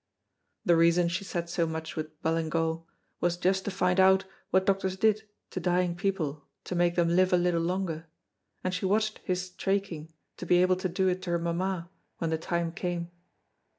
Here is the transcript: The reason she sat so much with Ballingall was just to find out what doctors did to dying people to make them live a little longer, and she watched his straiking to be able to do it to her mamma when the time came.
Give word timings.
The 0.65 0.75
reason 0.75 1.09
she 1.09 1.23
sat 1.23 1.47
so 1.47 1.67
much 1.67 1.95
with 1.95 2.19
Ballingall 2.23 2.87
was 3.19 3.37
just 3.37 3.65
to 3.65 3.69
find 3.69 3.99
out 3.99 4.25
what 4.49 4.65
doctors 4.65 4.97
did 4.97 5.29
to 5.51 5.59
dying 5.59 5.95
people 5.95 6.47
to 6.63 6.73
make 6.73 6.95
them 6.95 7.09
live 7.09 7.31
a 7.31 7.37
little 7.37 7.61
longer, 7.61 8.07
and 8.63 8.73
she 8.73 8.87
watched 8.87 9.19
his 9.19 9.51
straiking 9.51 10.11
to 10.37 10.47
be 10.47 10.57
able 10.63 10.77
to 10.77 10.89
do 10.89 11.07
it 11.07 11.21
to 11.21 11.29
her 11.29 11.37
mamma 11.37 11.91
when 12.17 12.31
the 12.31 12.39
time 12.39 12.71
came. 12.71 13.11